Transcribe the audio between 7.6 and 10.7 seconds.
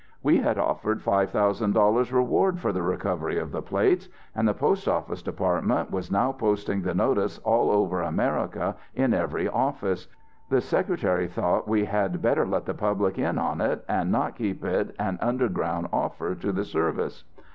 over America in every office. The